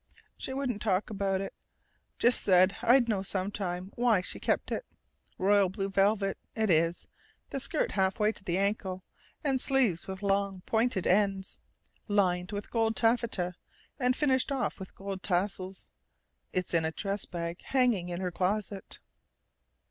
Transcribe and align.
She 0.35 0.51
wouldn't 0.51 0.81
talk 0.81 1.11
about 1.11 1.41
it 1.41 1.53
just 2.17 2.41
said 2.41 2.75
I'd 2.81 3.07
know 3.07 3.21
sometime 3.21 3.91
why 3.93 4.21
she 4.21 4.39
kept 4.39 4.71
it.... 4.71 4.83
Royal 5.37 5.69
blue 5.69 5.89
velvet, 5.91 6.39
it 6.55 6.71
is, 6.71 7.05
the 7.51 7.59
skirt 7.59 7.91
halfway 7.91 8.31
to 8.31 8.43
the 8.43 8.57
ankles, 8.57 9.01
and 9.43 9.61
sleeves 9.61 10.07
with 10.07 10.23
long 10.23 10.61
pointed 10.61 11.05
ends, 11.05 11.59
lined 12.07 12.51
with 12.51 12.71
gold 12.71 12.95
taffeta, 12.95 13.53
and 13.99 14.15
finished 14.15 14.51
off 14.51 14.79
with 14.79 14.95
gold 14.95 15.21
tassels. 15.21 15.91
It's 16.51 16.73
in 16.73 16.83
a 16.83 16.91
dress 16.91 17.25
bag, 17.25 17.61
hanging 17.61 18.09
in 18.09 18.21
her 18.21 18.31
closet." 18.31 18.97